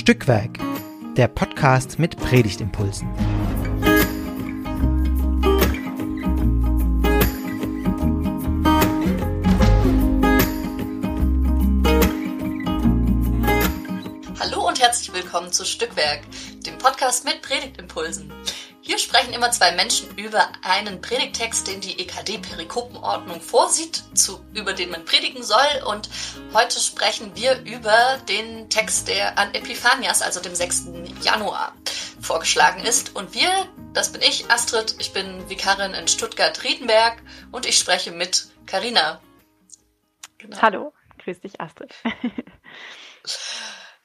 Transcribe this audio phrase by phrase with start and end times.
[0.00, 0.58] Stückwerk,
[1.18, 3.06] der Podcast mit Predigtimpulsen.
[14.40, 16.22] Hallo und herzlich willkommen zu Stückwerk,
[16.64, 18.32] dem Podcast mit Predigtimpulsen.
[18.90, 24.90] Hier sprechen immer zwei Menschen über einen Predigtext, den die EKD-Perikopenordnung vorsieht, zu, über den
[24.90, 25.84] man predigen soll.
[25.86, 26.10] Und
[26.52, 30.88] heute sprechen wir über den Text, der an Epiphanias, also dem 6.
[31.22, 31.72] Januar,
[32.20, 33.14] vorgeschlagen ist.
[33.14, 37.22] Und wir, das bin ich, Astrid, ich bin Vikarin in Stuttgart-Riedenberg
[37.52, 39.20] und ich spreche mit Karina.
[40.38, 40.60] Genau.
[40.60, 41.94] Hallo, grüß dich, Astrid.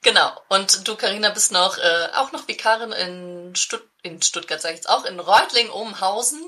[0.06, 0.30] Genau.
[0.50, 4.80] Und du, Karina, bist noch äh, auch noch Vikarin in, Stutt in Stuttgart, sage ich
[4.80, 6.40] jetzt auch, in Reutling-Obenhausen.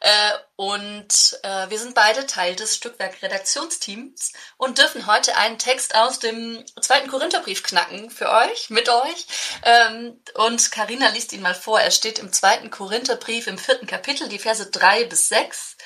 [0.00, 6.18] Äh, und äh, wir sind beide Teil des Stückwerk-Redaktionsteams und dürfen heute einen Text aus
[6.18, 9.26] dem zweiten Korintherbrief knacken für euch, mit euch.
[9.62, 11.80] Ähm, und Karina liest ihn mal vor.
[11.80, 15.76] Er steht im zweiten Korintherbrief im vierten Kapitel, die Verse drei bis sechs.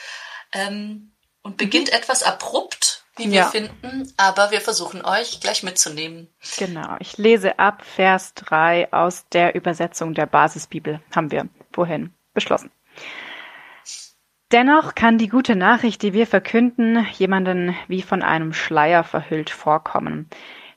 [0.53, 1.97] Ähm, und beginnt mhm.
[1.99, 3.47] etwas abrupt wie wir ja.
[3.47, 6.29] finden, aber wir versuchen euch gleich mitzunehmen.
[6.59, 12.71] Genau, ich lese ab Vers 3 aus der Übersetzung der Basisbibel, haben wir vorhin beschlossen.
[14.53, 20.29] Dennoch kann die gute Nachricht, die wir verkünden, jemanden wie von einem Schleier verhüllt vorkommen.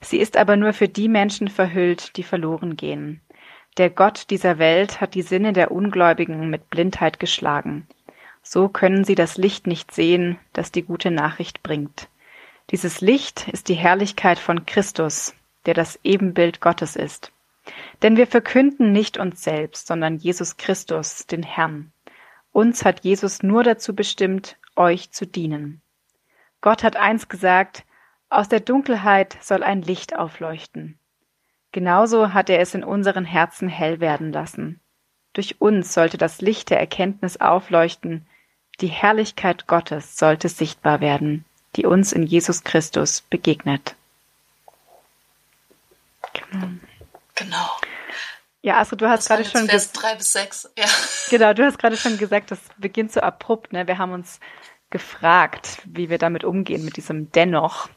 [0.02, 3.22] Sie ist aber nur für die Menschen verhüllt, die verloren gehen.
[3.78, 7.88] Der Gott dieser Welt hat die Sinne der Ungläubigen mit Blindheit geschlagen.
[8.42, 12.08] So können sie das Licht nicht sehen, das die gute Nachricht bringt.
[12.72, 15.34] Dieses Licht ist die Herrlichkeit von Christus,
[15.66, 17.32] der das Ebenbild Gottes ist.
[18.02, 21.94] Denn wir verkünden nicht uns selbst, sondern Jesus Christus, den Herrn.
[22.52, 25.82] Uns hat Jesus nur dazu bestimmt, euch zu dienen.
[26.60, 27.86] Gott hat eins gesagt,
[28.30, 31.00] aus der Dunkelheit soll ein Licht aufleuchten.
[31.72, 34.82] Genauso hat er es in unseren Herzen hell werden lassen.
[35.32, 38.28] Durch uns sollte das Licht der Erkenntnis aufleuchten,
[38.82, 43.96] die Herrlichkeit Gottes sollte sichtbar werden die uns in Jesus Christus begegnet.
[46.34, 46.68] Genau.
[47.36, 47.70] genau.
[48.62, 50.70] Ja, Astrid, du hast gerade schon Vers drei bis sechs.
[50.78, 50.86] Ja.
[51.30, 53.72] Genau, du hast gerade schon gesagt, das beginnt so abrupt.
[53.72, 53.88] Ne?
[53.88, 54.40] Wir haben uns
[54.90, 57.90] gefragt, wie wir damit umgehen mit diesem dennoch,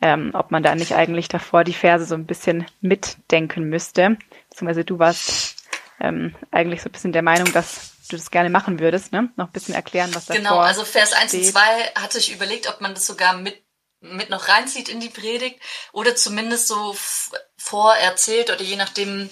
[0.00, 4.16] ähm, ob man da nicht eigentlich davor die Verse so ein bisschen mitdenken müsste.
[4.48, 5.56] Beziehungsweise du warst
[6.00, 9.30] ähm, eigentlich so ein bisschen der Meinung, dass du das gerne machen würdest, ne?
[9.36, 11.46] Noch ein bisschen erklären, was da Genau, also Vers 1 steht.
[11.46, 11.60] und 2
[11.94, 13.62] hatte ich überlegt, ob man das sogar mit
[14.00, 15.58] mit noch reinzieht in die Predigt
[15.92, 16.94] oder zumindest so
[17.56, 19.28] vorerzählt oder je nachdem,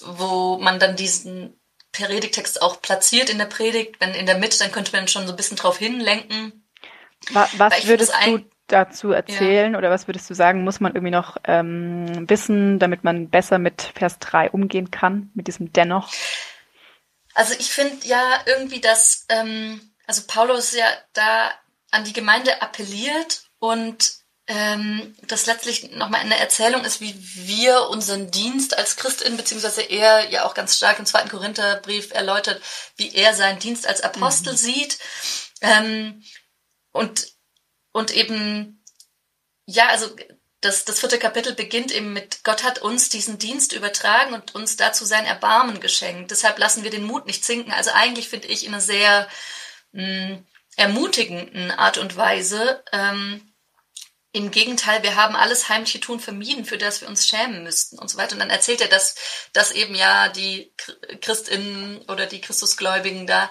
[0.00, 1.58] wo man dann diesen
[1.92, 5.32] Predigtext auch platziert in der Predigt, wenn in der Mitte, dann könnte man schon so
[5.32, 6.68] ein bisschen drauf hinlenken.
[7.32, 9.78] Was, was würdest du dazu erzählen ja.
[9.78, 13.92] oder was würdest du sagen, muss man irgendwie noch ähm, wissen, damit man besser mit
[13.94, 16.10] Vers 3 umgehen kann, mit diesem dennoch?
[17.34, 21.50] Also ich finde ja irgendwie, dass ähm, also Paulus ja da
[21.90, 28.30] an die Gemeinde appelliert und ähm, das letztlich nochmal eine Erzählung ist, wie wir unseren
[28.30, 32.60] Dienst als Christin, beziehungsweise er ja auch ganz stark im zweiten Korintherbrief erläutert,
[32.96, 34.58] wie er seinen Dienst als Apostel mhm.
[34.58, 34.98] sieht.
[35.60, 36.24] Ähm,
[36.90, 37.28] und,
[37.92, 38.84] und eben,
[39.64, 40.14] ja, also
[40.62, 44.76] das, das vierte Kapitel beginnt eben mit, Gott hat uns diesen Dienst übertragen und uns
[44.76, 46.30] dazu sein Erbarmen geschenkt.
[46.30, 47.72] Deshalb lassen wir den Mut nicht sinken.
[47.72, 49.28] Also eigentlich finde ich in einer sehr
[49.90, 50.46] mh, mm,
[50.76, 52.84] ermutigenden Art und Weise.
[52.92, 53.52] Ähm,
[54.30, 58.08] Im Gegenteil, wir haben alles heimliche Tun vermieden, für das wir uns schämen müssten und
[58.08, 58.34] so weiter.
[58.34, 59.16] Und dann erzählt er, dass,
[59.52, 60.72] dass eben ja die
[61.20, 63.50] Christinnen oder die Christusgläubigen da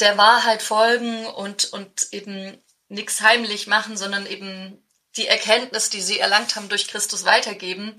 [0.00, 2.58] der Wahrheit folgen und, und eben
[2.88, 4.82] nichts heimlich machen, sondern eben
[5.16, 7.96] die Erkenntnis, die sie erlangt haben durch Christus weitergeben.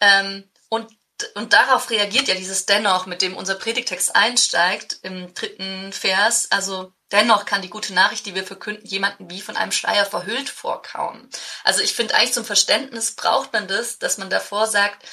[0.00, 0.90] Ähm, und,
[1.34, 6.48] und darauf reagiert ja dieses Dennoch, mit dem unser Predigtext einsteigt im dritten Vers.
[6.50, 10.48] Also dennoch kann die gute Nachricht, die wir verkünden, jemanden wie von einem Schleier verhüllt
[10.48, 11.28] vorkauen.
[11.64, 15.06] Also ich finde eigentlich zum Verständnis braucht man das, dass man davor sagt,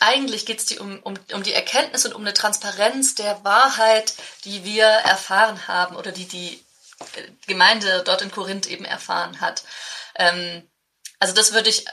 [0.00, 4.14] eigentlich geht es um, um, um die Erkenntnis und um eine Transparenz der Wahrheit,
[4.44, 6.64] die wir erfahren haben oder die die
[7.46, 9.64] Gemeinde dort in Korinth eben erfahren hat.
[10.16, 10.68] Ähm,
[11.18, 11.84] also das würde ich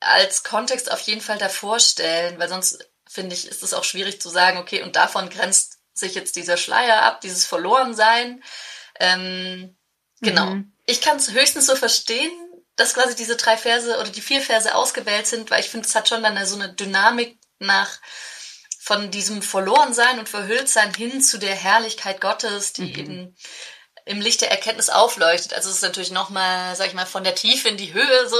[0.00, 4.20] als Kontext auf jeden Fall davor stellen, weil sonst finde ich, ist es auch schwierig
[4.20, 8.42] zu sagen, okay, und davon grenzt sich jetzt dieser Schleier ab, dieses Verlorensein.
[8.98, 9.76] Ähm,
[10.20, 10.46] genau.
[10.46, 10.72] Mhm.
[10.86, 12.32] Ich kann es höchstens so verstehen,
[12.76, 15.94] dass quasi diese drei Verse oder die vier Verse ausgewählt sind, weil ich finde, es
[15.94, 18.00] hat schon dann so eine Dynamik nach
[18.80, 22.98] von diesem Verlorensein und Verhülltsein hin zu der Herrlichkeit Gottes, die mhm.
[22.98, 23.36] eben
[24.06, 25.54] im Licht der Erkenntnis aufleuchtet.
[25.54, 28.36] Also es ist natürlich nochmal, sag ich mal, von der Tiefe in die Höhe so.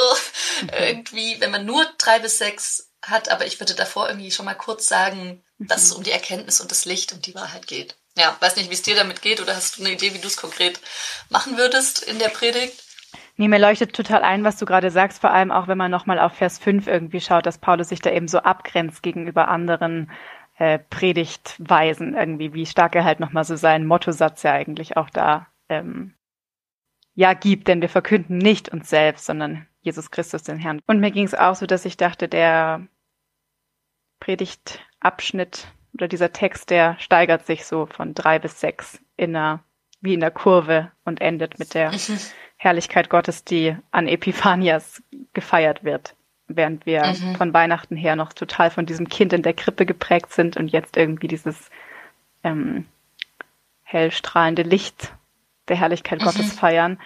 [0.78, 4.54] Irgendwie, wenn man nur drei bis sechs hat, aber ich würde davor irgendwie schon mal
[4.54, 5.66] kurz sagen, mhm.
[5.66, 7.96] dass es um die Erkenntnis und das Licht und die Wahrheit geht.
[8.16, 10.28] Ja, weiß nicht, wie es dir damit geht oder hast du eine Idee, wie du
[10.28, 10.80] es konkret
[11.28, 12.82] machen würdest in der Predigt?
[13.36, 16.20] Nee, mir leuchtet total ein, was du gerade sagst, vor allem auch, wenn man nochmal
[16.20, 20.10] auf Vers 5 irgendwie schaut, dass Paulus sich da eben so abgrenzt gegenüber anderen
[20.56, 25.48] äh, Predigtweisen irgendwie, wie stark er halt nochmal so seinen Mottosatz ja eigentlich auch da
[25.68, 26.14] ähm,
[27.14, 30.80] ja gibt, denn wir verkünden nicht uns selbst, sondern Jesus Christus den Herrn.
[30.86, 32.86] Und mir ging es auch so, dass ich dachte, der
[34.20, 39.62] Predigtabschnitt oder dieser Text, der steigert sich so von drei bis sechs in einer,
[40.00, 41.92] wie in der Kurve und endet mit der
[42.56, 45.02] Herrlichkeit Gottes, die an Epiphanias
[45.34, 46.16] gefeiert wird,
[46.48, 47.36] während wir mhm.
[47.36, 50.96] von Weihnachten her noch total von diesem Kind in der Krippe geprägt sind und jetzt
[50.96, 51.70] irgendwie dieses
[52.42, 52.86] ähm,
[53.82, 55.12] hellstrahlende Licht
[55.68, 56.24] der Herrlichkeit mhm.
[56.24, 57.00] Gottes feiern,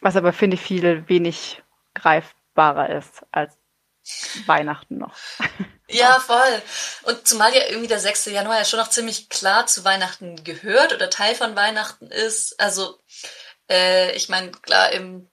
[0.00, 1.62] was aber finde ich viel wenig
[1.94, 3.56] greifbarer ist als
[4.46, 5.14] Weihnachten noch.
[5.90, 6.62] Ja, voll.
[7.04, 8.26] Und zumal ja irgendwie der 6.
[8.26, 12.60] Januar ja schon noch ziemlich klar zu Weihnachten gehört oder Teil von Weihnachten ist.
[12.60, 12.98] Also,
[13.70, 15.30] äh, ich meine, klar, im,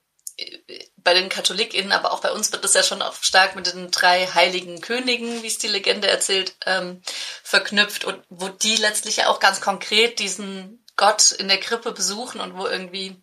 [0.96, 3.90] bei den KatholikInnen, aber auch bei uns wird das ja schon auch stark mit den
[3.90, 7.02] drei heiligen Königen, wie es die Legende erzählt, ähm,
[7.42, 12.40] verknüpft und wo die letztlich ja auch ganz konkret diesen Gott in der Krippe besuchen
[12.40, 13.22] und wo irgendwie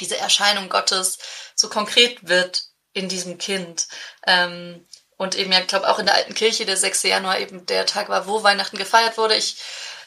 [0.00, 1.18] diese Erscheinung Gottes
[1.54, 3.88] so konkret wird in diesem Kind.
[4.26, 4.86] Ähm,
[5.16, 7.02] und eben ja, ich glaube auch in der alten Kirche der 6.
[7.04, 9.34] Januar eben der Tag war, wo Weihnachten gefeiert wurde.
[9.34, 9.56] Ich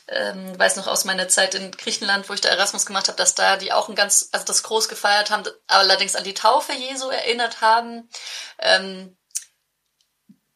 [0.08, 3.36] ähm, weiß noch aus meiner Zeit in Griechenland, wo ich da Erasmus gemacht habe, dass
[3.36, 7.10] da die auch ein ganz, also das groß gefeiert haben, allerdings an die Taufe Jesu
[7.10, 8.10] erinnert haben,
[8.60, 9.18] ähm,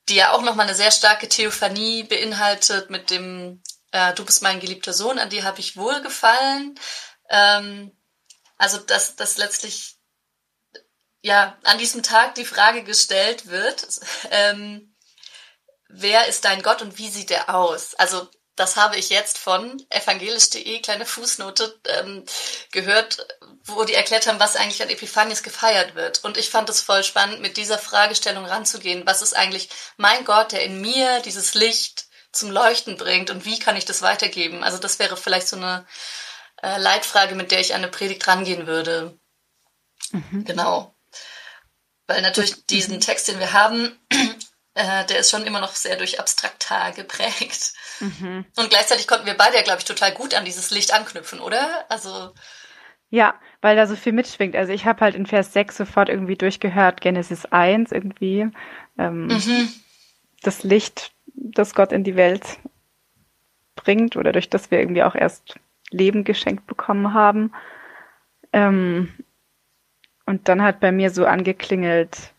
[0.09, 3.61] die ja auch nochmal eine sehr starke Theophanie beinhaltet mit dem
[3.95, 6.77] äh, Du bist mein geliebter Sohn, an die habe ich wohlgefallen.
[7.29, 7.91] Ähm,
[8.57, 9.95] also dass das letztlich
[11.21, 13.87] ja, an diesem Tag die Frage gestellt wird,
[14.31, 14.95] ähm,
[15.87, 17.95] wer ist dein Gott und wie sieht er aus?
[17.95, 22.23] Also das habe ich jetzt von evangelisch.de, kleine Fußnote, ähm,
[22.71, 23.27] gehört,
[23.65, 26.23] wo die erklärt haben, was eigentlich an Epiphanias gefeiert wird.
[26.23, 29.05] Und ich fand es voll spannend, mit dieser Fragestellung ranzugehen.
[29.05, 32.04] Was ist eigentlich mein Gott, der in mir dieses Licht
[32.35, 34.63] zum Leuchten bringt und wie kann ich das weitergeben?
[34.63, 35.85] Also das wäre vielleicht so eine
[36.61, 39.17] äh, Leitfrage, mit der ich an eine Predigt rangehen würde.
[40.11, 40.45] Mhm.
[40.45, 40.95] Genau.
[42.07, 43.97] Weil natürlich diesen Text, den wir haben,
[44.75, 47.73] äh, der ist schon immer noch sehr durch Abstraktar geprägt.
[47.99, 48.45] Mhm.
[48.55, 51.85] Und gleichzeitig konnten wir beide ja, glaube ich, total gut an dieses Licht anknüpfen, oder?
[51.89, 52.33] Also.
[53.09, 54.55] Ja, weil da so viel mitschwingt.
[54.55, 58.47] Also ich habe halt in Vers 6 sofort irgendwie durchgehört, Genesis 1 irgendwie.
[58.97, 59.73] Ähm, mhm.
[60.41, 62.59] Das Licht, das Gott in die Welt
[63.75, 65.59] bringt oder durch das wir irgendwie auch erst
[65.91, 67.51] Leben geschenkt bekommen haben.
[68.53, 69.09] Ähm,
[70.25, 72.33] und dann hat bei mir so angeklingelt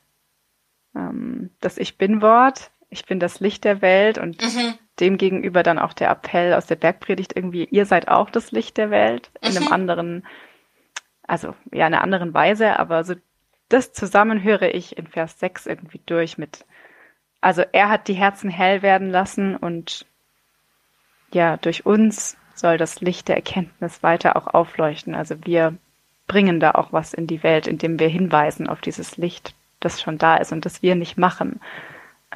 [0.95, 2.71] ähm, das Ich Bin-Wort.
[2.89, 4.75] Ich bin das Licht der Welt und mhm.
[5.01, 8.77] dem gegenüber dann auch der Appell aus der Bergpredigt irgendwie, ihr seid auch das Licht
[8.77, 9.57] der Welt in mhm.
[9.57, 10.27] einem anderen,
[11.23, 13.15] also ja, in einer anderen Weise, aber so
[13.69, 16.65] das zusammen höre ich in Vers 6 irgendwie durch mit,
[17.47, 20.05] also er hat die Herzen hell werden lassen und
[21.33, 25.15] ja, durch uns soll das Licht der Erkenntnis weiter auch aufleuchten.
[25.15, 25.79] Also wir
[26.27, 30.19] bringen da auch was in die Welt, indem wir hinweisen auf dieses Licht, das schon
[30.19, 31.61] da ist und das wir nicht machen.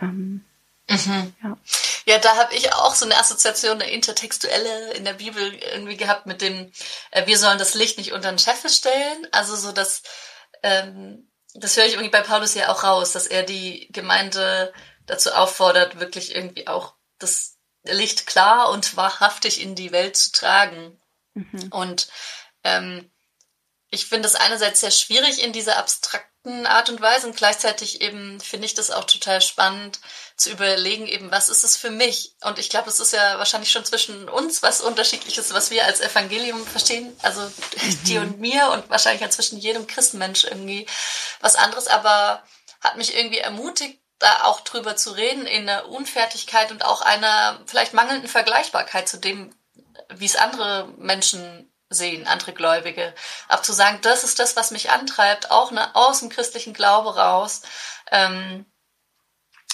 [0.00, 0.44] Ähm,
[0.88, 1.34] mhm.
[1.42, 1.56] ja.
[2.06, 5.42] ja, da habe ich auch so eine Assoziation, eine intertextuelle in der Bibel
[5.72, 6.70] irgendwie gehabt mit dem,
[7.10, 9.26] äh, wir sollen das Licht nicht unter den Scheffel stellen.
[9.32, 10.04] Also so, dass
[10.62, 14.72] ähm, das höre ich irgendwie bei Paulus ja auch raus, dass er die Gemeinde
[15.06, 21.00] dazu auffordert, wirklich irgendwie auch das Licht klar und wahrhaftig in die Welt zu tragen.
[21.34, 21.68] Mhm.
[21.70, 22.08] Und
[22.64, 23.10] ähm,
[23.90, 28.40] ich finde es einerseits sehr schwierig in dieser abstrakten Art und Weise und gleichzeitig eben
[28.40, 30.00] finde ich das auch total spannend
[30.36, 32.34] zu überlegen, eben, was ist es für mich?
[32.40, 36.00] Und ich glaube, es ist ja wahrscheinlich schon zwischen uns was unterschiedliches, was wir als
[36.00, 37.40] Evangelium verstehen, also
[37.82, 38.04] mhm.
[38.04, 40.86] dir und mir und wahrscheinlich ja zwischen jedem Christenmensch irgendwie
[41.40, 42.42] was anderes, aber
[42.80, 47.60] hat mich irgendwie ermutigt, da auch drüber zu reden, in der Unfertigkeit und auch einer
[47.66, 49.52] vielleicht mangelnden Vergleichbarkeit zu dem,
[50.10, 53.14] wie es andere Menschen sehen, andere Gläubige.
[53.48, 57.16] Aber zu sagen, das ist das, was mich antreibt, auch ne, aus dem christlichen Glaube
[57.16, 57.62] raus.
[58.12, 58.66] Ähm,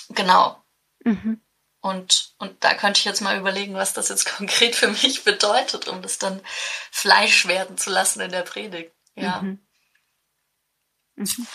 [0.08, 0.62] genau.
[1.04, 1.42] Mhm.
[1.80, 5.88] Und, und da könnte ich jetzt mal überlegen, was das jetzt konkret für mich bedeutet,
[5.88, 6.40] um das dann
[6.90, 8.94] Fleisch werden zu lassen in der Predigt.
[9.16, 9.42] Ja.
[9.42, 9.66] Mhm.
[11.16, 11.46] Mhm.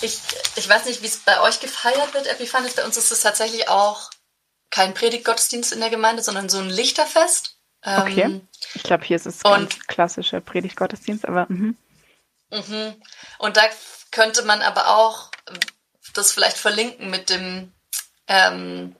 [0.00, 0.18] Ich,
[0.56, 2.74] ich weiß nicht, wie es bei euch gefeiert wird, Epiphanes.
[2.74, 4.10] Bei uns ist es tatsächlich auch
[4.70, 7.56] kein Predigtgottesdienst in der Gemeinde, sondern so ein Lichterfest.
[7.82, 8.22] Okay.
[8.22, 11.46] Ähm, ich glaube, hier ist es ganz klassischer Predigtgottesdienst, aber.
[11.48, 11.76] Mhm.
[12.50, 13.02] Mhm.
[13.38, 13.62] Und da
[14.10, 15.30] könnte man aber auch,
[16.12, 17.72] das vielleicht verlinken mit dem
[18.28, 18.96] ähm,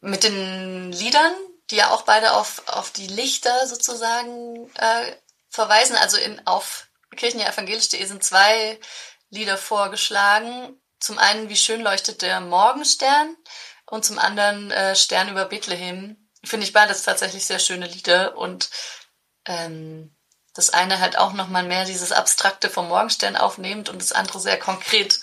[0.00, 1.32] mit den Liedern,
[1.70, 5.12] die ja auch beide auf, auf die Lichter sozusagen äh,
[5.48, 5.96] verweisen.
[5.96, 8.78] Also in, auf kirchenevangelisch.de sind zwei
[9.30, 10.80] Lieder vorgeschlagen.
[11.00, 13.36] Zum einen, wie schön leuchtet der Morgenstern
[13.86, 16.28] und zum anderen äh, Stern über Bethlehem.
[16.44, 18.70] Finde ich beides tatsächlich sehr schöne Lieder und
[19.46, 20.16] ähm,
[20.54, 24.58] das eine halt auch nochmal mehr dieses Abstrakte vom Morgenstern aufnehmend und das andere sehr
[24.58, 25.20] konkret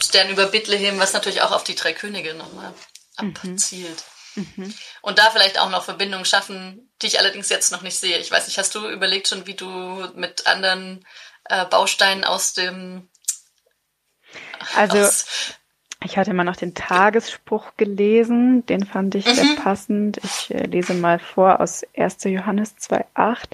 [0.00, 2.72] Stern über Bethlehem, was natürlich auch auf die drei Könige nochmal
[3.20, 3.34] mhm.
[3.36, 4.04] abzielt.
[4.36, 4.72] Mhm.
[5.02, 8.18] Und da vielleicht auch noch Verbindungen schaffen, die ich allerdings jetzt noch nicht sehe.
[8.18, 9.66] Ich weiß nicht, hast du überlegt schon, wie du
[10.14, 11.04] mit anderen
[11.44, 13.09] äh, Bausteinen aus dem
[14.76, 15.58] also aus
[16.02, 19.34] ich hatte mal noch den Tagesspruch gelesen, den fand ich mhm.
[19.34, 20.18] sehr passend.
[20.24, 22.24] Ich äh, lese mal vor aus 1.
[22.24, 23.44] Johannes 2.8.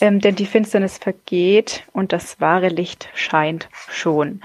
[0.00, 4.40] Ähm, denn die Finsternis vergeht und das wahre Licht scheint schon.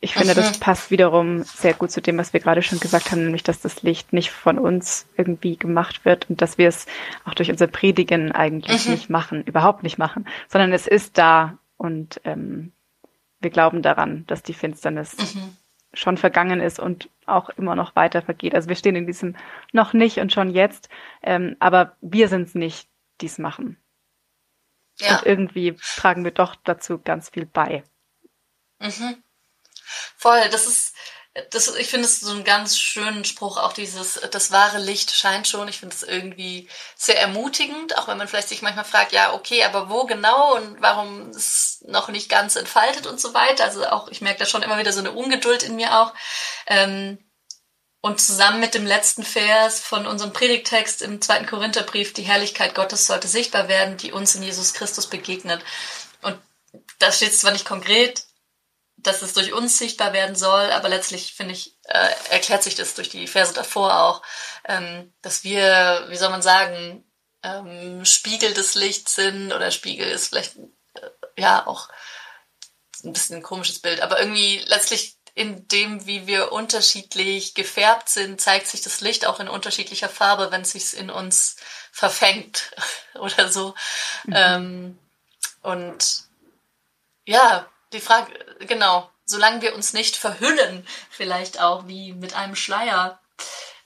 [0.00, 0.36] Ich finde, mhm.
[0.36, 3.60] das passt wiederum sehr gut zu dem, was wir gerade schon gesagt haben, nämlich, dass
[3.60, 6.86] das Licht nicht von uns irgendwie gemacht wird und dass wir es
[7.26, 8.92] auch durch unser Predigen eigentlich mhm.
[8.92, 12.72] nicht machen, überhaupt nicht machen, sondern es ist da und ähm,
[13.40, 15.56] wir glauben daran, dass die Finsternis mhm
[15.92, 18.54] schon vergangen ist und auch immer noch weiter vergeht.
[18.54, 19.36] Also wir stehen in diesem
[19.72, 20.88] noch nicht und schon jetzt,
[21.22, 22.88] ähm, aber wir sind es nicht,
[23.20, 23.76] die es machen.
[24.98, 25.18] Ja.
[25.18, 27.82] Und irgendwie tragen wir doch dazu ganz viel bei.
[28.78, 29.22] Mhm.
[30.16, 30.94] Voll, das ist,
[31.50, 35.46] das, ich finde es so einen ganz schönen Spruch, auch dieses, das wahre Licht scheint
[35.46, 35.68] schon.
[35.68, 39.62] Ich finde es irgendwie sehr ermutigend, auch wenn man vielleicht sich manchmal fragt, ja, okay,
[39.62, 43.64] aber wo genau und warum ist es noch nicht ganz entfaltet und so weiter.
[43.64, 46.12] Also auch, ich merke da schon immer wieder so eine Ungeduld in mir auch.
[46.66, 47.18] Ähm,
[48.00, 53.06] und zusammen mit dem letzten Vers von unserem Predigtext im zweiten Korintherbrief, die Herrlichkeit Gottes
[53.06, 55.62] sollte sichtbar werden, die uns in Jesus Christus begegnet.
[56.22, 56.38] Und
[56.98, 58.24] da steht es zwar nicht konkret,
[59.02, 62.94] dass es durch uns sichtbar werden soll, aber letztlich, finde ich, äh, erklärt sich das
[62.94, 64.22] durch die Verse davor auch,
[64.64, 67.04] ähm, dass wir, wie soll man sagen,
[67.42, 71.88] ähm, Spiegel des Lichts sind oder Spiegel ist vielleicht äh, ja auch
[73.02, 78.40] ein bisschen ein komisches Bild, aber irgendwie letztlich in dem, wie wir unterschiedlich gefärbt sind,
[78.40, 81.56] zeigt sich das Licht auch in unterschiedlicher Farbe, wenn es sich in uns
[81.92, 82.72] verfängt
[83.14, 83.74] oder so.
[84.24, 84.34] Mhm.
[84.36, 84.98] Ähm,
[85.62, 86.24] und
[87.26, 93.20] ja, die Frage, genau, solange wir uns nicht verhüllen, vielleicht auch wie mit einem Schleier.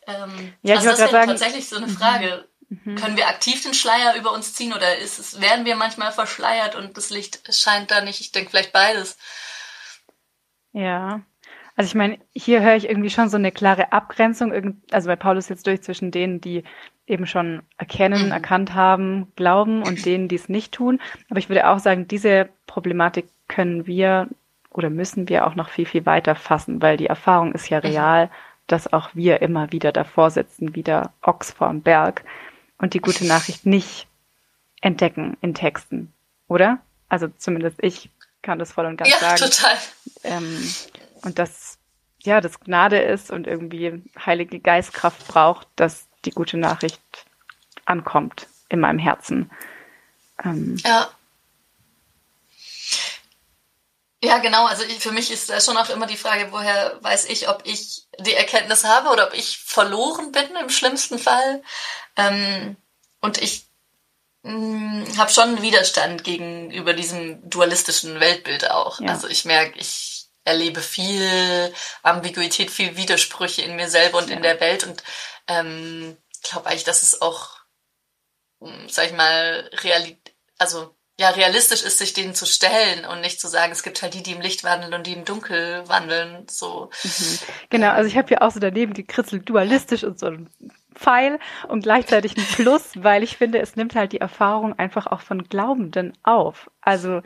[0.07, 1.97] Ähm, ja, also das wäre sagen, tatsächlich so eine mhm.
[1.97, 2.49] Frage.
[2.69, 2.97] Mhm.
[2.97, 6.75] Können wir aktiv den Schleier über uns ziehen oder ist es, werden wir manchmal verschleiert
[6.75, 8.21] und das Licht scheint da nicht?
[8.21, 9.17] Ich denke vielleicht beides.
[10.73, 11.23] Ja.
[11.77, 15.49] Also ich meine, hier höre ich irgendwie schon so eine klare Abgrenzung, also bei Paulus
[15.49, 16.63] jetzt durch zwischen denen, die
[17.07, 18.33] eben schon erkennen, mhm.
[18.33, 21.01] erkannt haben, glauben und denen, die es nicht tun.
[21.29, 24.29] Aber ich würde auch sagen, diese Problematik können wir
[24.71, 27.87] oder müssen wir auch noch viel, viel weiter fassen, weil die Erfahrung ist ja mhm.
[27.87, 28.31] real,
[28.67, 32.25] dass auch wir immer wieder davor sitzen, wie der Ochs vorm Berg
[32.79, 34.09] und die gute Nachricht nicht
[34.81, 36.13] entdecken in Texten,
[36.49, 36.79] oder?
[37.09, 38.11] Also zumindest ich
[38.43, 39.37] kann das voll und ganz ja, sagen.
[39.39, 39.77] Total.
[40.25, 40.75] Ähm,
[41.23, 41.79] und dass
[42.19, 47.01] ja das Gnade ist und irgendwie Heilige Geistkraft braucht, dass die gute Nachricht
[47.85, 49.51] ankommt in meinem Herzen.
[50.43, 51.09] Ähm, ja.
[54.25, 54.67] Ja, genau.
[54.67, 57.63] Also ich, für mich ist da schon auch immer die Frage, woher weiß ich, ob
[57.65, 61.63] ich die Erkenntnis habe oder ob ich verloren bin im schlimmsten Fall.
[62.17, 62.77] Ähm,
[63.21, 63.67] und ich
[64.43, 69.01] mm, habe schon einen Widerstand gegenüber diesem dualistischen Weltbild auch.
[69.01, 69.09] Ja.
[69.09, 74.37] Also ich merke, ich erlebe viel Ambiguität, viel Widersprüche in mir selber und ja.
[74.37, 75.03] in der Welt und
[75.49, 77.59] ähm, glaube eigentlich, dass es auch,
[78.61, 83.41] mm, sag ich mal, Realität, also ja, realistisch ist, sich denen zu stellen und nicht
[83.41, 86.45] zu sagen, es gibt halt die, die im Licht wandeln und die im Dunkel wandeln.
[86.51, 86.91] So.
[87.05, 87.39] Mhm.
[87.71, 90.51] Genau, also ich habe hier auch so daneben gekritzelt, dualistisch und so ein
[90.95, 95.21] Pfeil und gleichzeitig ein Plus, weil ich finde, es nimmt halt die Erfahrung einfach auch
[95.21, 96.69] von Glaubenden auf.
[96.81, 97.23] Also,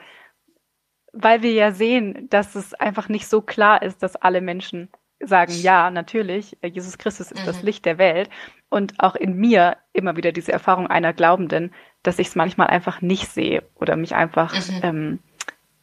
[1.15, 4.91] weil wir ja sehen, dass es einfach nicht so klar ist, dass alle Menschen
[5.21, 7.47] sagen, ja, natürlich, Jesus Christus ist mhm.
[7.47, 8.29] das Licht der Welt.
[8.69, 13.01] Und auch in mir immer wieder diese Erfahrung einer Glaubenden, dass ich es manchmal einfach
[13.01, 14.81] nicht sehe oder mich einfach mhm.
[14.83, 15.19] ähm,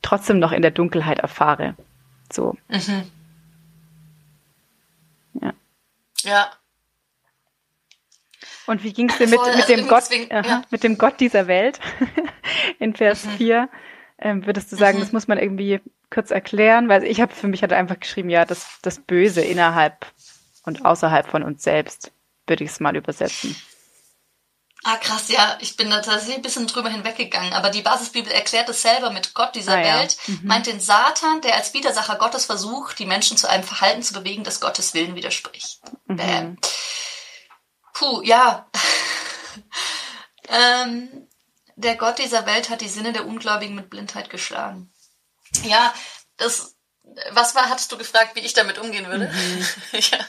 [0.02, 1.76] trotzdem noch in der Dunkelheit erfahre.
[2.32, 2.56] So.
[2.70, 3.12] Mhm.
[5.42, 5.54] Ja.
[6.24, 6.52] Ja.
[8.68, 11.20] Und wie ging es dir mit, Voll, mit, dem Gott, deswegen, aha, mit dem Gott
[11.20, 11.80] dieser Welt
[12.80, 13.32] in Vers mhm.
[13.32, 13.70] 4?
[14.18, 15.02] Ähm, würdest du sagen, mhm.
[15.02, 16.90] das muss man irgendwie kurz erklären?
[16.90, 20.06] Weil ich habe für mich hat einfach geschrieben, ja, das, das Böse innerhalb
[20.64, 22.12] und außerhalb von uns selbst,
[22.48, 23.56] würde ich es mal übersetzen.
[24.88, 25.58] Ah, krass, ja.
[25.62, 27.54] Ich bin da tatsächlich ein bisschen drüber hinweggegangen.
[27.54, 29.98] Aber die Basisbibel erklärt es selber mit Gott dieser Ah, ja.
[30.00, 30.42] Welt, Mhm.
[30.44, 34.44] meint den Satan, der als Widersacher Gottes versucht, die Menschen zu einem Verhalten zu bewegen,
[34.44, 35.80] das Gottes Willen widerspricht.
[36.06, 36.16] Mhm.
[36.18, 36.58] Bäm.
[37.96, 38.70] Puh, ja.
[40.50, 41.28] ähm,
[41.76, 44.94] der Gott dieser Welt hat die Sinne der Ungläubigen mit Blindheit geschlagen.
[45.64, 45.96] Ja,
[46.38, 46.76] das,
[47.32, 49.30] was war, hattest du gefragt, wie ich damit umgehen würde?
[49.30, 49.68] Mhm.
[49.94, 50.20] ja.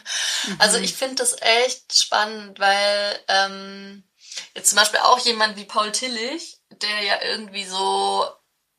[0.59, 4.03] Also ich finde das echt spannend, weil ähm,
[4.55, 8.27] jetzt zum Beispiel auch jemand wie Paul Tillich, der ja irgendwie so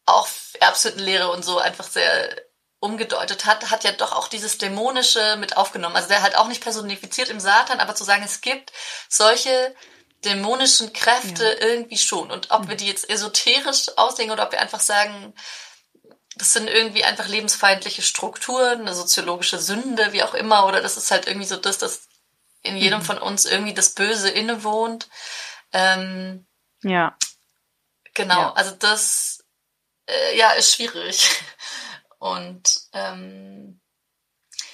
[0.06, 0.28] auch
[0.60, 2.36] Erbsündenlehre und so einfach sehr
[2.80, 5.96] umgedeutet hat, hat ja doch auch dieses Dämonische mit aufgenommen.
[5.96, 8.72] Also der halt auch nicht personifiziert im Satan, aber zu sagen, es gibt
[9.10, 9.76] solche
[10.24, 11.68] dämonischen Kräfte Ja.
[11.68, 12.32] irgendwie schon.
[12.32, 15.34] Und ob wir die jetzt esoterisch auslegen oder ob wir einfach sagen,
[16.36, 21.10] das sind irgendwie einfach lebensfeindliche Strukturen, eine soziologische Sünde, wie auch immer, oder das ist
[21.10, 22.08] halt irgendwie so das, dass
[22.62, 23.06] in jedem Mhm.
[23.06, 25.08] von uns irgendwie das Böse innewohnt.
[25.74, 26.45] Ähm,
[26.83, 27.15] Ja.
[28.13, 28.53] Genau, Ja.
[28.53, 29.43] also das
[30.07, 31.29] äh, ja ist schwierig.
[32.19, 33.79] Und ähm,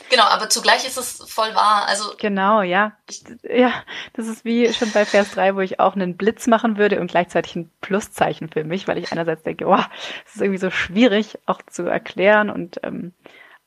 [0.09, 1.87] genau, aber zugleich ist es voll wahr.
[1.87, 2.97] Also Genau, ja.
[3.43, 3.83] Ja,
[4.13, 7.07] das ist wie schon bei Vers 3, wo ich auch einen Blitz machen würde und
[7.11, 9.85] gleichzeitig ein Pluszeichen für mich, weil ich einerseits denke, wow,
[10.25, 13.13] es ist irgendwie so schwierig auch zu erklären und ähm,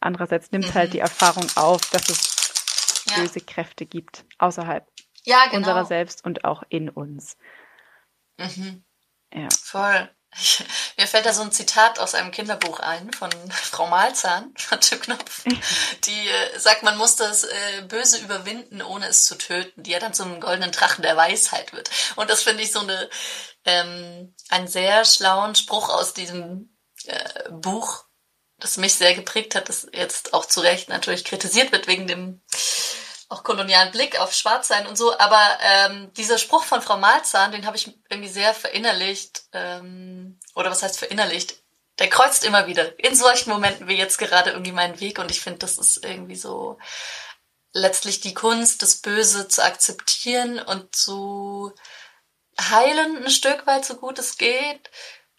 [0.01, 0.75] andererseits nimmt Mhm.
[0.75, 4.87] halt die Erfahrung auf, dass es ja, böse Kräfte gibt außerhalb
[5.27, 5.59] ja genau.
[5.59, 7.37] unserer selbst und auch in uns.
[8.39, 8.85] Mhm,
[9.33, 9.49] Ja.
[9.63, 10.11] voll.
[10.39, 10.63] Ich,
[10.99, 15.01] mir fällt da so ein Zitat aus einem Kinderbuch ein von Frau Malzahn von Tim
[15.01, 15.45] Knopf,
[16.05, 19.99] die äh, sagt, man muss das äh, Böse überwinden, ohne es zu töten, die ja
[19.99, 21.91] dann zum goldenen Drachen der Weisheit wird.
[22.17, 23.09] Und das finde ich so eine
[23.65, 28.05] ähm, einen sehr schlauen Spruch aus diesem äh, Buch,
[28.59, 32.43] das mich sehr geprägt hat, das jetzt auch zu Recht natürlich kritisiert wird wegen dem
[33.29, 35.19] auch kolonialen Blick auf Schwarzsein und so.
[35.19, 39.45] Aber ähm, dieser Spruch von Frau Malzahn, den habe ich irgendwie sehr verinnerlicht.
[39.53, 41.63] Ähm, oder was heißt verinnerlicht?
[41.99, 45.19] Der kreuzt immer wieder in solchen Momenten wie jetzt gerade irgendwie meinen Weg.
[45.19, 46.79] Und ich finde, das ist irgendwie so
[47.73, 51.73] letztlich die Kunst, das Böse zu akzeptieren und zu
[52.61, 54.91] heilen ein Stück weit, so gut es geht.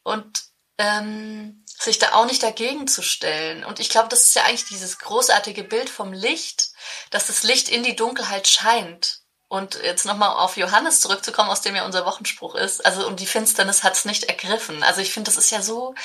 [0.03, 0.46] Und
[0.77, 3.63] ähm, sich da auch nicht dagegen zu stellen.
[3.63, 6.69] Und ich glaube, das ist ja eigentlich dieses großartige Bild vom Licht,
[7.11, 9.19] dass das Licht in die Dunkelheit scheint.
[9.49, 12.85] Und jetzt nochmal auf Johannes zurückzukommen, aus dem ja unser Wochenspruch ist.
[12.85, 14.83] Also, und die Finsternis hat's nicht ergriffen.
[14.83, 15.95] Also, ich finde, das ist ja so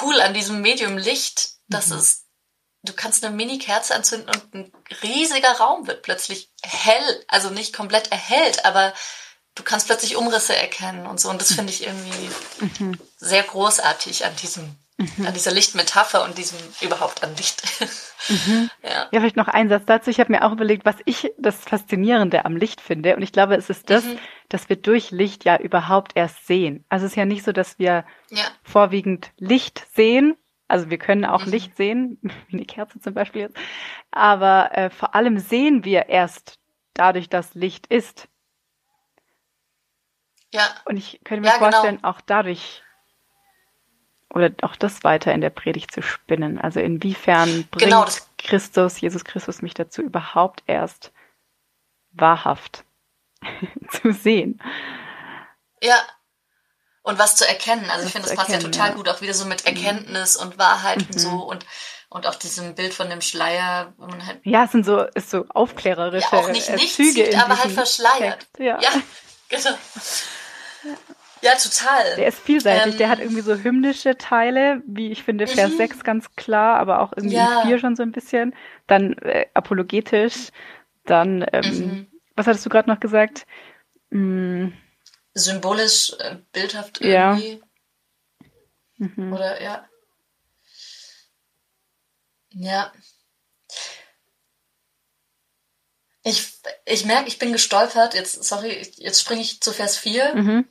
[0.00, 1.98] cool an diesem Medium Licht, dass Mhm.
[1.98, 2.24] es,
[2.82, 4.72] du kannst eine Mini-Kerze anzünden und ein
[5.02, 7.24] riesiger Raum wird plötzlich hell.
[7.28, 8.92] Also nicht komplett erhellt, aber
[9.58, 11.28] du kannst plötzlich Umrisse erkennen und so.
[11.28, 12.30] Und das finde ich irgendwie
[12.84, 12.98] Mhm.
[13.16, 14.74] sehr großartig an diesem,
[15.26, 17.62] an dieser Lichtmetapher und diesem überhaupt an Licht.
[18.28, 18.70] Mhm.
[18.82, 19.08] ja.
[19.10, 20.10] Ja, vielleicht noch ein Satz dazu.
[20.10, 23.14] Ich habe mir auch überlegt, was ich das Faszinierende am Licht finde.
[23.16, 24.18] Und ich glaube, es ist das, Mhm.
[24.48, 26.84] dass wir durch Licht ja überhaupt erst sehen.
[26.88, 28.44] Also es ist ja nicht so, dass wir Ja.
[28.62, 30.36] vorwiegend Licht sehen.
[30.68, 31.52] Also wir können auch Mhm.
[31.52, 32.18] Licht sehen,
[32.48, 33.56] wie eine Kerze zum Beispiel jetzt.
[34.10, 36.58] Aber äh, vor allem sehen wir erst
[36.94, 38.28] dadurch, dass Licht ist.
[40.52, 40.62] Ja.
[40.84, 41.70] Und ich könnte mir Ja, genau.
[41.70, 42.82] vorstellen, auch dadurch
[44.30, 46.60] oder auch das weiter in der Predigt zu spinnen.
[46.60, 48.06] Also inwiefern bringt Genau,
[48.36, 51.12] Christus, Jesus Christus mich dazu überhaupt erst
[52.12, 52.84] wahrhaft
[53.90, 54.60] zu sehen.
[55.82, 55.96] Ja.
[57.02, 57.84] Und was zu erkennen.
[57.90, 58.94] Also Was ich finde, das passt ja erkennen, total ja.
[58.96, 61.18] gut auch wieder so mit Erkenntnis und Wahrheit und Mhm.
[61.18, 61.64] so und,
[62.10, 65.30] und auch diesem Bild von dem Schleier, wo man halt Ja, es sind so, ist
[65.30, 68.40] so aufklärerische ja auch nicht äh, nichts Züge sieht, aber halt verschleiert.
[68.40, 68.58] Text.
[68.58, 68.78] Ja.
[68.82, 68.90] Ja,
[69.48, 69.78] genau.
[71.42, 72.16] Ja, total.
[72.16, 72.92] Der ist vielseitig.
[72.94, 75.76] Ähm, der hat irgendwie so hymnische Teile, wie ich finde, Vers Mhm.
[75.76, 77.60] 6 ganz klar, aber auch irgendwie Ja.
[77.62, 78.54] 4 schon so ein bisschen.
[78.88, 80.48] Dann äh, apologetisch.
[81.04, 82.06] Dann, ähm, Mhm.
[82.34, 83.46] was hattest du gerade noch gesagt?
[84.10, 84.68] Mm,
[85.34, 87.36] Symbolisch, äh, bildhaft Ja.
[87.36, 87.62] irgendwie.
[88.96, 89.32] mhm.
[89.32, 89.88] Oder ja.
[92.50, 92.92] Ja.
[96.28, 96.52] Ich,
[96.84, 98.14] ich merke, ich bin gestolpert.
[98.14, 100.34] Jetzt, sorry, jetzt springe ich zu Vers 4.
[100.34, 100.68] Mhm.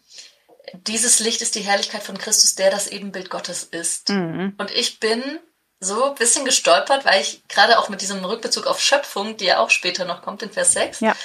[0.73, 4.09] Dieses Licht ist die Herrlichkeit von Christus, der das Ebenbild Gottes ist.
[4.09, 4.53] Mhm.
[4.57, 5.39] Und ich bin
[5.79, 9.59] so ein bisschen gestolpert, weil ich gerade auch mit diesem Rückbezug auf Schöpfung, die ja
[9.59, 11.15] auch später noch kommt in Vers 6, Ja.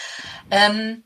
[0.50, 1.04] ähm,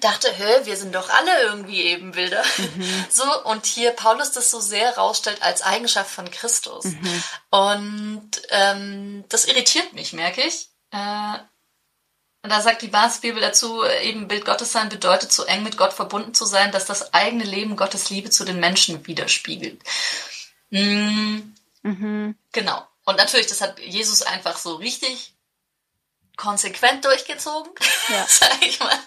[0.00, 2.44] dachte, hä, wir sind doch alle irgendwie Ebenbilder.
[3.10, 6.84] So, und hier Paulus das so sehr rausstellt als Eigenschaft von Christus.
[7.50, 10.68] Und ähm, das irritiert mich, merke ich.
[10.92, 11.38] Äh,
[12.42, 15.76] und da sagt die Basisbibel dazu, äh, eben Bild Gottes sein bedeutet, so eng mit
[15.76, 19.82] Gott verbunden zu sein, dass das eigene Leben Gottes Liebe zu den Menschen widerspiegelt.
[20.70, 21.40] Mm,
[21.82, 22.36] Mhm.
[22.52, 22.86] Genau.
[23.04, 25.34] Und natürlich, das hat Jesus einfach so richtig
[26.36, 27.72] konsequent durchgezogen,
[28.08, 28.26] Ja.
[28.28, 28.98] sag ich mal.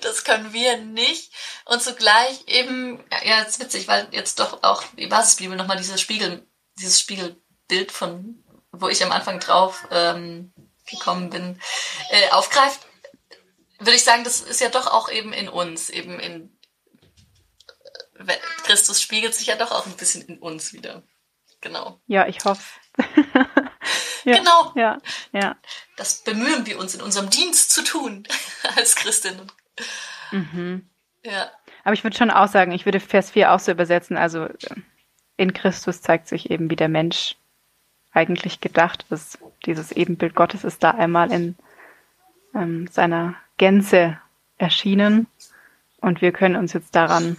[0.00, 1.32] Das können wir nicht.
[1.64, 6.46] Und zugleich eben, ja, ist witzig, weil jetzt doch auch die Basisbibel nochmal dieses Spiegel,
[6.78, 10.52] dieses Spiegelbild von, wo ich am Anfang drauf ähm,
[10.86, 11.60] gekommen bin,
[12.10, 12.80] äh, aufgreift,
[13.78, 16.56] würde ich sagen, das ist ja doch auch eben in uns, eben in
[18.26, 21.02] äh, Christus spiegelt sich ja doch auch ein bisschen in uns wieder.
[21.60, 22.00] Genau.
[22.06, 22.62] Ja, ich hoffe.
[24.24, 24.72] ja, genau.
[24.74, 24.98] Ja,
[25.32, 25.56] ja.
[25.96, 28.26] Das bemühen wir uns in unserem Dienst zu tun
[28.76, 29.50] als Christinnen.
[30.30, 30.88] Mhm.
[31.24, 31.50] Ja.
[31.84, 34.48] Aber ich würde schon auch sagen, ich würde Vers 4 auch so übersetzen, also
[35.36, 37.36] in Christus zeigt sich eben, wie der Mensch
[38.16, 39.38] eigentlich gedacht ist.
[39.66, 41.56] Dieses Ebenbild Gottes ist da einmal in
[42.54, 44.18] ähm, seiner Gänze
[44.58, 45.26] erschienen
[46.00, 47.36] und wir können uns jetzt daran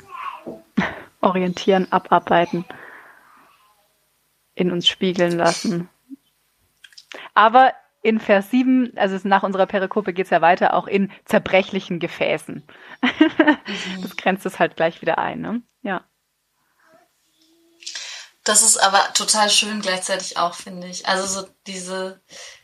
[1.21, 2.65] orientieren, abarbeiten,
[4.55, 5.89] in uns spiegeln lassen.
[7.33, 11.99] Aber in Vers 7, also nach unserer Perikope geht es ja weiter, auch in zerbrechlichen
[11.99, 12.63] Gefäßen.
[14.01, 15.61] Das grenzt es halt gleich wieder ein, ne?
[15.81, 16.03] Ja.
[18.47, 21.07] Das ist aber total schön gleichzeitig auch, finde ich.
[21.07, 22.21] Also so diese,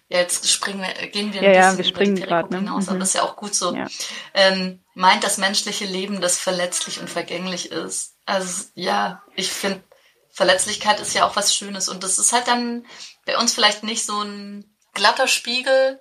[0.07, 2.59] ja, jetzt springen wir, gehen wir ein ja, bisschen ja, wir springen grad, ne?
[2.59, 2.89] hinaus, Mhm.
[2.89, 3.75] aber das ist ja auch gut so.
[3.75, 3.87] Ja.
[4.33, 8.15] Ähm, meint das menschliche Leben, das verletzlich und vergänglich ist.
[8.25, 9.83] Also ja, ich finde,
[10.31, 12.85] Verletzlichkeit ist ja auch was Schönes und das ist halt dann
[13.25, 15.99] bei uns vielleicht nicht so ein glatter Spiegel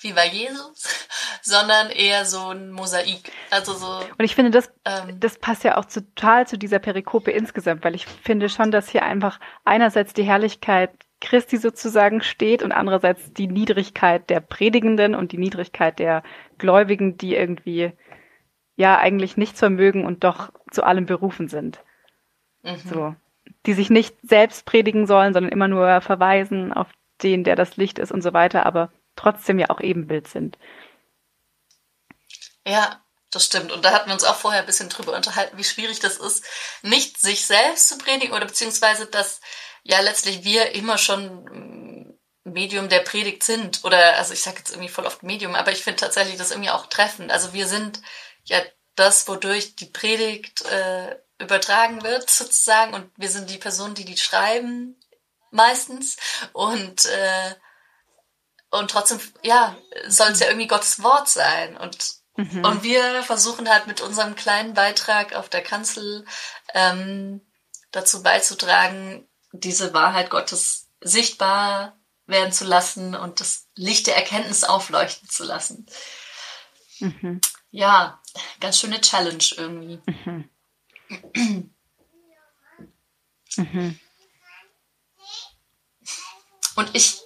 [0.00, 1.06] wie bei Jesus,
[1.42, 3.30] sondern eher so ein Mosaik.
[3.50, 4.00] Also so.
[4.18, 7.94] Und ich finde, das, Ähm, das passt ja auch total zu dieser Perikope insgesamt, weil
[7.94, 13.46] ich finde schon, dass hier einfach einerseits die Herrlichkeit Christi sozusagen steht und andererseits die
[13.46, 16.22] Niedrigkeit der Predigenden und die Niedrigkeit der
[16.58, 17.92] Gläubigen, die irgendwie
[18.76, 21.80] ja eigentlich nichts vermögen und doch zu allem berufen sind.
[22.62, 22.76] mhm.
[22.76, 23.16] So.
[23.66, 26.88] Die sich nicht selbst predigen sollen, sondern immer nur verweisen auf
[27.24, 30.58] den, der das Licht ist und so weiter, aber trotzdem ja auch Ebenbild sind.
[32.66, 33.72] Ja, das stimmt.
[33.72, 36.44] Und da hatten wir uns auch vorher ein bisschen drüber unterhalten, wie schwierig das ist,
[36.82, 39.40] nicht sich selbst zu predigen oder beziehungsweise, dass
[39.82, 43.84] ja letztlich wir immer schon mm, Medium der Predigt sind.
[43.84, 46.70] Oder, also ich sage jetzt irgendwie voll oft Medium, aber ich finde tatsächlich das irgendwie
[46.70, 47.32] auch treffend.
[47.32, 48.00] Also wir sind
[48.44, 48.60] ja
[48.94, 52.94] das, wodurch die Predigt äh, übertragen wird, sozusagen.
[52.94, 54.96] Und wir sind die Personen, die die schreiben,
[55.54, 56.16] meistens.
[56.52, 57.54] Und, äh,
[58.70, 59.76] und trotzdem, ja,
[60.08, 61.76] soll es ja irgendwie Gottes Wort sein.
[61.76, 62.64] Und Mhm.
[62.64, 66.24] und wir versuchen halt mit unserem kleinen Beitrag auf der Kanzel
[66.74, 67.40] ähm,
[67.92, 75.28] dazu beizutragen, diese Wahrheit Gottes sichtbar werden zu lassen und das Licht der Erkenntnis aufleuchten
[75.28, 75.86] zu lassen.
[76.98, 77.40] Mhm.
[77.70, 78.20] Ja,
[78.60, 80.00] ganz schöne Challenge irgendwie.
[80.06, 80.50] Mhm.
[83.56, 84.00] Mhm.
[86.76, 87.20] Und ich,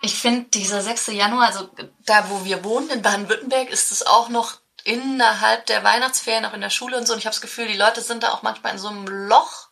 [0.00, 1.08] ich finde, dieser 6.
[1.08, 1.68] Januar, also
[2.06, 6.60] da, wo wir wohnen, in Baden-Württemberg, ist es auch noch innerhalb der Weihnachtsferien, auch in
[6.60, 7.12] der Schule und so.
[7.12, 9.68] Und ich habe das Gefühl, die Leute sind da auch manchmal in so einem Loch.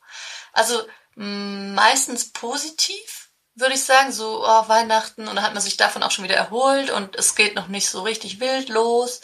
[0.53, 0.83] Also
[1.15, 4.13] meistens positiv, würde ich sagen.
[4.13, 5.29] So, oh, Weihnachten.
[5.29, 7.89] Und dann hat man sich davon auch schon wieder erholt und es geht noch nicht
[7.89, 9.21] so richtig wild los.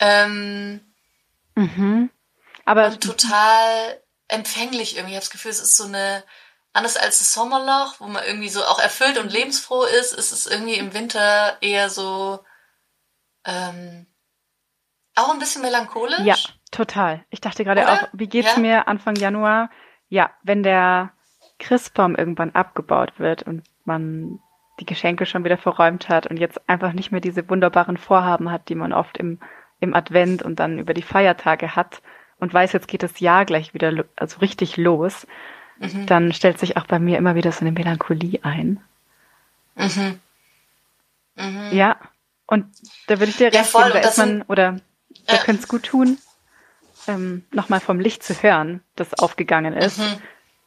[0.00, 0.94] Ähm,
[1.54, 2.10] Mhm.
[2.64, 5.12] Aber total empfänglich irgendwie.
[5.12, 6.24] Ich habe das Gefühl, es ist so eine,
[6.74, 10.46] anders als das Sommerloch, wo man irgendwie so auch erfüllt und lebensfroh ist, ist es
[10.46, 12.40] irgendwie im Winter eher so
[13.46, 14.06] ähm,
[15.14, 16.18] auch ein bisschen melancholisch.
[16.20, 16.34] Ja,
[16.70, 17.24] total.
[17.30, 18.60] Ich dachte gerade auch, wie geht's Ja.
[18.60, 19.70] mir Anfang Januar?
[20.08, 21.12] Ja, wenn der
[21.58, 24.40] Christbaum irgendwann abgebaut wird und man
[24.80, 28.68] die Geschenke schon wieder verräumt hat und jetzt einfach nicht mehr diese wunderbaren Vorhaben hat,
[28.68, 29.38] die man oft im,
[29.78, 32.02] im Advent und dann über die Feiertage hat
[32.38, 35.28] und weiß, jetzt geht das Jahr gleich wieder also richtig los,
[35.78, 36.06] Mhm.
[36.06, 38.82] dann stellt sich auch bei mir immer wieder so eine Melancholie ein.
[39.74, 40.20] Mhm.
[41.36, 41.70] Mhm.
[41.72, 41.98] Ja,
[42.46, 42.66] und
[43.08, 44.80] da würde ich dir Ja, recht voll, geben, da ist man, oder
[45.26, 45.42] da Ja.
[45.42, 46.18] könnte es gut tun,
[47.08, 50.22] ähm, nochmal vom Licht zu hören, das aufgegangen ist Mhm.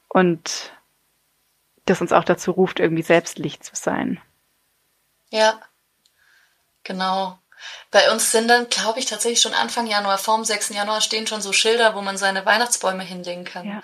[0.09, 0.73] und
[1.85, 4.19] das uns auch dazu ruft, irgendwie selbst Licht zu sein.
[5.29, 5.59] Ja,
[6.83, 7.39] genau.
[7.91, 10.73] Bei uns sind dann, glaube ich, tatsächlich schon Anfang Januar, vorm 6.
[10.73, 13.65] Januar stehen schon so Schilder, wo man seine Weihnachtsbäume hinlegen kann.
[13.67, 13.81] Ja.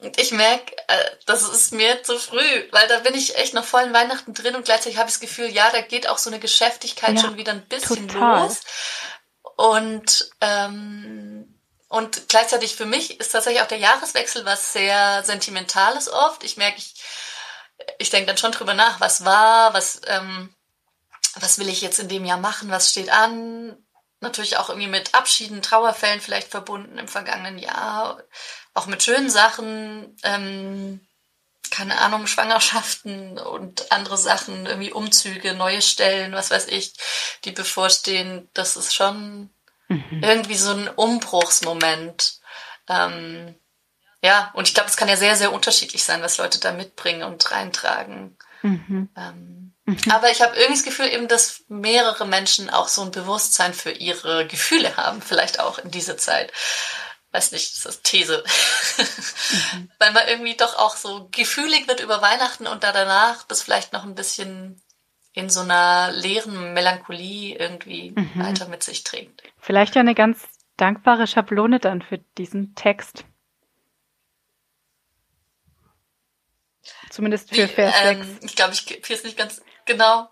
[0.00, 3.64] Und ich merke, äh, das ist mir zu früh, weil da bin ich echt noch
[3.64, 6.30] voll in Weihnachten drin und gleichzeitig habe ich das Gefühl, ja, da geht auch so
[6.30, 8.44] eine Geschäftigkeit Ja, schon wieder ein bisschen total.
[8.44, 8.60] los.
[9.56, 16.44] Und, ähm, und gleichzeitig für mich ist tatsächlich auch der Jahreswechsel was sehr Sentimentales oft.
[16.44, 16.94] Ich merke, ich,
[17.98, 20.54] ich denke dann schon drüber nach, was war, was, ähm,
[21.34, 23.76] was will ich jetzt in dem Jahr machen, was steht an.
[24.20, 28.22] Natürlich auch irgendwie mit Abschieden, Trauerfällen vielleicht verbunden im vergangenen Jahr,
[28.74, 31.00] auch mit schönen Sachen, ähm,
[31.70, 36.94] keine Ahnung, Schwangerschaften und andere Sachen, irgendwie Umzüge, neue Stellen, was weiß ich,
[37.44, 38.48] die bevorstehen.
[38.54, 39.50] Das ist schon,
[39.90, 40.22] Mhm.
[40.22, 42.38] Irgendwie so ein Umbruchsmoment.
[42.88, 43.56] Ähm,
[44.22, 47.24] ja, und ich glaube, es kann ja sehr, sehr unterschiedlich sein, was Leute da mitbringen
[47.24, 48.38] und reintragen.
[48.62, 49.08] Mhm.
[49.16, 49.98] Ähm, mhm.
[50.10, 53.90] Aber ich habe irgendwie das Gefühl eben, dass mehrere Menschen auch so ein Bewusstsein für
[53.90, 56.52] ihre Gefühle haben, vielleicht auch in dieser Zeit.
[57.32, 58.42] Weiß nicht, das ist These.
[59.72, 59.90] Mhm.
[59.98, 63.92] Weil man irgendwie doch auch so gefühlig wird über Weihnachten und da danach das vielleicht
[63.92, 64.82] noch ein bisschen
[65.32, 68.30] in so einer leeren Melancholie irgendwie mhm.
[68.34, 69.42] weiter mit sich trägt.
[69.58, 73.24] Vielleicht ja eine ganz dankbare Schablone dann für diesen Text.
[77.10, 78.44] Zumindest für Wie, Vers ähm, 6.
[78.44, 80.28] Ich glaube, ich es nicht ganz genau.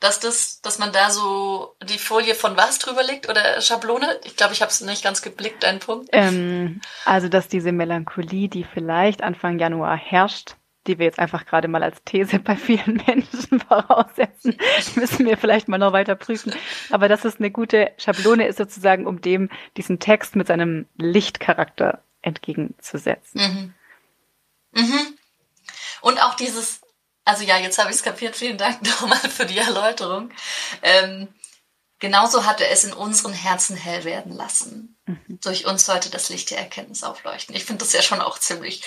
[0.00, 4.20] Dass das, dass man da so die Folie von was drüber legt oder Schablone?
[4.24, 6.10] Ich glaube, ich habe es nicht ganz geblickt, dein Punkt.
[6.12, 11.68] Ähm, also, dass diese Melancholie, die vielleicht Anfang Januar herrscht, die wir jetzt einfach gerade
[11.68, 14.56] mal als These bei vielen Menschen voraussetzen,
[14.96, 16.54] müssen wir vielleicht mal noch weiter prüfen.
[16.90, 22.02] Aber dass es eine gute Schablone ist sozusagen, um dem diesen Text mit seinem Lichtcharakter
[22.22, 23.40] entgegenzusetzen.
[23.40, 24.82] Mhm.
[24.82, 25.18] Mhm.
[26.00, 26.82] Und auch dieses,
[27.24, 30.30] also ja, jetzt habe ich es kapiert, vielen Dank nochmal für die Erläuterung.
[30.82, 31.28] Ähm,
[31.98, 34.96] genauso hat er es in unseren Herzen hell werden lassen.
[35.06, 35.40] Mhm.
[35.42, 37.54] Durch uns sollte das Licht der Erkenntnis aufleuchten.
[37.54, 38.82] Ich finde das ja schon auch ziemlich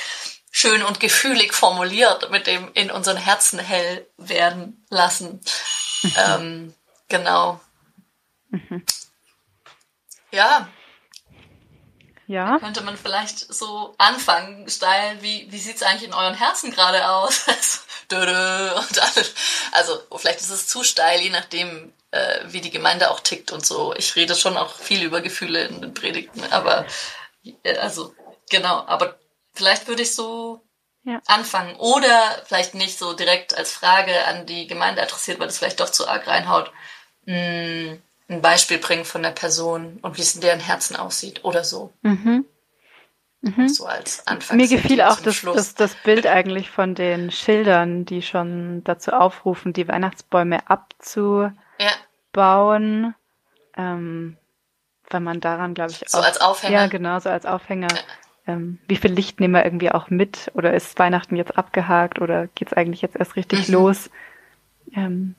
[0.51, 5.41] schön und gefühlig formuliert mit dem in unseren Herzen hell werden lassen.
[6.03, 6.13] Mhm.
[6.17, 6.73] Ähm,
[7.07, 7.59] genau.
[8.49, 8.85] Mhm.
[10.31, 10.69] Ja,
[12.27, 12.59] ja.
[12.59, 17.45] Könnte man vielleicht so anfangen, steil, wie, wie sieht's eigentlich in euren Herzen gerade aus?
[19.71, 23.65] also, vielleicht ist es zu steil, je nachdem, äh, wie die Gemeinde auch tickt und
[23.65, 23.93] so.
[23.95, 26.85] Ich rede schon auch viel über Gefühle in den Predigten, aber,
[27.63, 28.13] äh, also,
[28.49, 29.17] genau, aber
[29.53, 30.61] vielleicht würde ich so
[31.05, 31.21] ja.
[31.27, 31.77] anfangen.
[31.77, 35.89] Oder vielleicht nicht so direkt als Frage an die Gemeinde adressiert, weil das vielleicht doch
[35.89, 36.71] zu arg reinhaut.
[37.25, 41.63] Hm ein Beispiel bringen von der Person und wie es in deren Herzen aussieht oder
[41.63, 41.93] so.
[42.01, 42.45] Mhm.
[43.41, 43.69] Mhm.
[43.69, 44.57] So als Anfang.
[44.57, 49.73] Mir gefiel auch das, das, das Bild eigentlich von den Schildern, die schon dazu aufrufen,
[49.73, 51.55] die Weihnachtsbäume abzubauen.
[51.79, 51.91] Ja.
[53.77, 54.37] Ähm,
[55.09, 56.09] weil man daran, glaube ich, auch.
[56.09, 56.73] So als Aufhänger.
[56.73, 57.87] Ja, genau, so als Aufhänger.
[57.89, 58.53] Ja.
[58.53, 60.51] Ähm, wie viel Licht nehmen wir irgendwie auch mit?
[60.53, 63.73] Oder ist Weihnachten jetzt abgehakt oder geht es eigentlich jetzt erst richtig mhm.
[63.73, 64.09] los?
[64.93, 65.35] Ähm,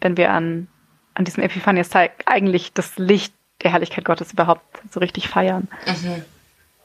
[0.00, 0.68] wenn wir an
[1.14, 5.68] an diesem Epiphaniastag eigentlich das Licht der Herrlichkeit Gottes überhaupt so richtig feiern.
[5.86, 6.24] Mhm.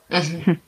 [0.10, 0.46] Mhm.
[0.46, 0.62] Hm.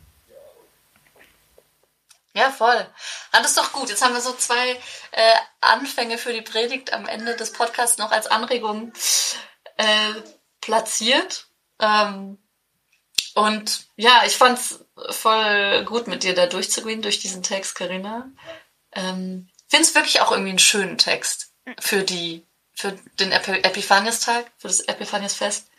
[2.33, 2.87] Ja, voll.
[3.31, 3.89] Ah, das ist doch gut.
[3.89, 4.71] Jetzt haben wir so zwei
[5.11, 8.93] äh, Anfänge für die Predigt am Ende des Podcasts noch als Anregung
[9.77, 10.13] äh,
[10.61, 11.47] platziert.
[11.79, 12.37] Ähm,
[13.33, 18.29] und ja, ich fand's voll gut, mit dir da durchzugehen durch diesen Text, Karina.
[18.93, 22.45] Ähm, Finde es wirklich auch irgendwie einen schönen Text für die
[22.79, 25.69] für den Epiphaniastag, für das Epiphaniasfest.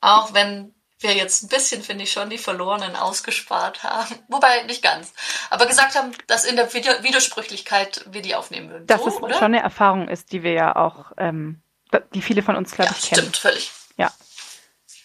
[0.00, 4.14] Auch wenn wir jetzt ein bisschen, finde ich, schon die Verlorenen ausgespart haben.
[4.28, 5.12] Wobei nicht ganz.
[5.50, 8.86] Aber gesagt haben, dass in der Widersprüchlichkeit wir die aufnehmen würden.
[8.86, 9.34] Dass so, es oder?
[9.34, 11.62] schon eine Erfahrung ist, die wir ja auch, ähm,
[12.14, 13.22] die viele von uns, glaube ja, ich, kennen.
[13.22, 13.72] Stimmt, völlig.
[13.96, 14.12] Ja.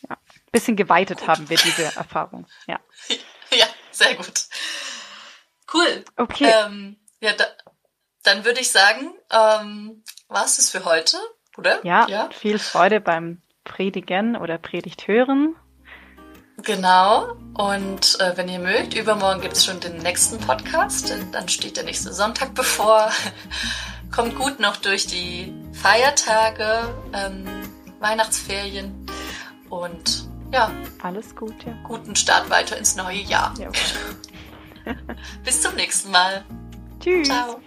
[0.08, 0.18] ja.
[0.52, 1.28] Bisschen geweitet gut.
[1.28, 2.46] haben wir diese Erfahrung.
[2.68, 2.80] Ja.
[3.52, 4.44] ja, sehr gut.
[5.74, 6.06] Cool.
[6.18, 6.54] Okay.
[6.54, 7.46] Ähm, ja, da,
[8.26, 11.18] dann würde ich sagen, ähm, war es das für heute,
[11.58, 11.80] oder?
[11.86, 15.56] Ja, ja, viel Freude beim Predigen oder Predigt hören.
[16.64, 17.36] Genau.
[17.54, 21.78] Und äh, wenn ihr mögt, übermorgen gibt es schon den nächsten Podcast, denn dann steht
[21.78, 23.12] der nächste Sonntag bevor.
[24.16, 27.46] Kommt gut noch durch die Feiertage, ähm,
[28.00, 29.06] Weihnachtsferien
[29.70, 30.72] und ja.
[31.04, 31.74] Alles gut, ja.
[31.84, 33.54] Guten Start weiter ins neue Jahr.
[33.60, 33.70] Ja.
[35.44, 36.46] Bis zum nächsten Mal.
[37.06, 37.28] Tschüss.
[37.28, 37.60] Ciao.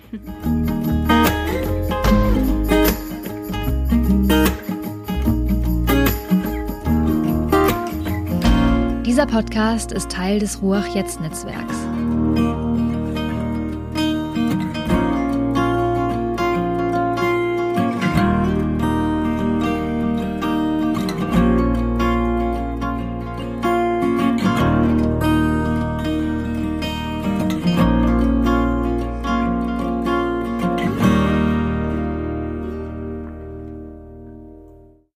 [9.07, 12.67] Dieser Podcast ist Teil des Ruach Jetzt Netzwerks.